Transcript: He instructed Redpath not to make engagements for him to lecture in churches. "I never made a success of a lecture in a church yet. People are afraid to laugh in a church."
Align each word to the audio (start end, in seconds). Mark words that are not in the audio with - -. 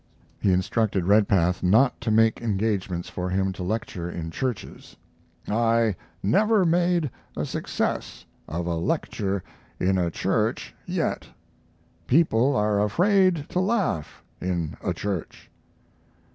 He 0.39 0.51
instructed 0.51 1.05
Redpath 1.05 1.61
not 1.61 2.01
to 2.01 2.09
make 2.09 2.41
engagements 2.41 3.07
for 3.07 3.29
him 3.29 3.53
to 3.53 3.61
lecture 3.61 4.09
in 4.09 4.31
churches. 4.31 4.95
"I 5.47 5.95
never 6.23 6.65
made 6.65 7.11
a 7.37 7.45
success 7.45 8.25
of 8.47 8.65
a 8.65 8.77
lecture 8.77 9.43
in 9.79 9.99
a 9.99 10.09
church 10.09 10.73
yet. 10.87 11.27
People 12.07 12.55
are 12.55 12.79
afraid 12.81 13.45
to 13.49 13.59
laugh 13.59 14.23
in 14.41 14.75
a 14.83 14.91
church." 14.91 15.51